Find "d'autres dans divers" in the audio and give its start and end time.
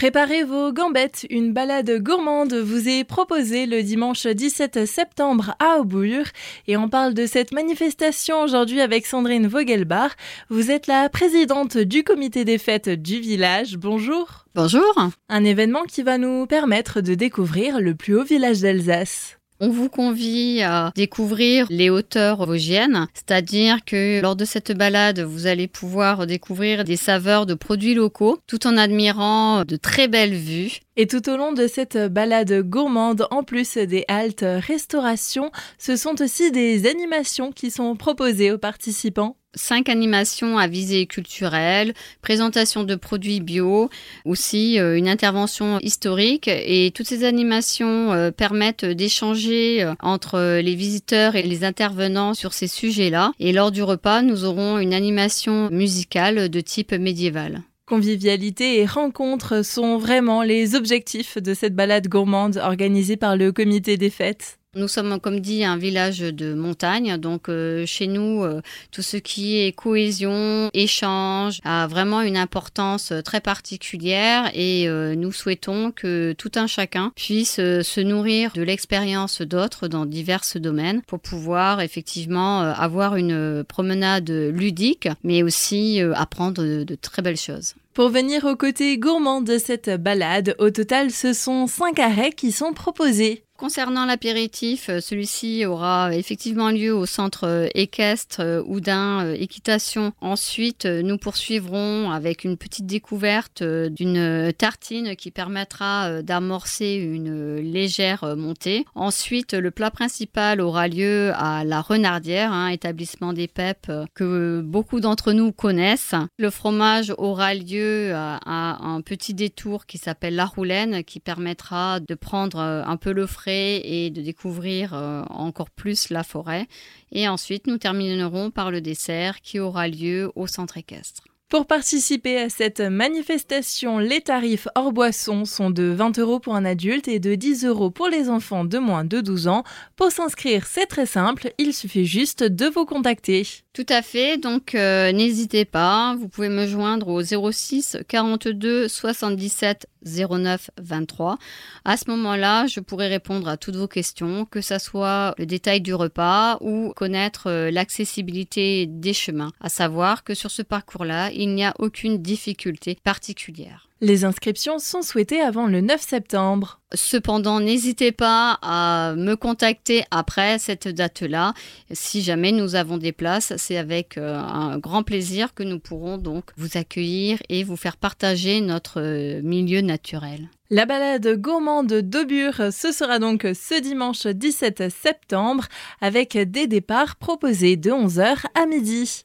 79.42-80.44